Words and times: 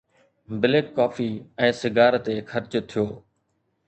Black 0.61 0.87
coffee 0.99 1.27
۽ 1.67 1.69
cigar 1.81 2.13
تي 2.29 2.35
خرچ 2.53 2.73
ٿيو. 2.95 3.05